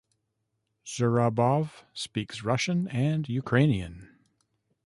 [0.83, 4.09] Zurabov speaks Russian and Ukrainian.